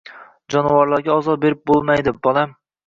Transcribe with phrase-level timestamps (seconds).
[0.53, 2.63] Jonivorlarga ozor berib bo‘lmaydi, bolam.